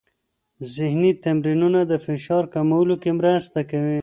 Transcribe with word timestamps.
ذهني 0.75 1.11
تمرینونه 1.23 1.81
د 1.91 1.93
فشار 2.05 2.43
کمولو 2.53 2.95
کې 3.01 3.11
مرسته 3.19 3.59
کوي. 3.69 3.99